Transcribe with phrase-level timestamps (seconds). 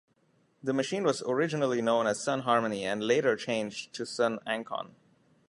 [0.63, 4.95] The machine was originally known as Sun Harmony and later changed to Sun Ancon.